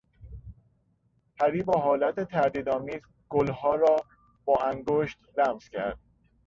[1.39, 3.95] پری با حالت تردیدآمیز گلها را
[4.45, 5.99] با انگشت لمس کرد.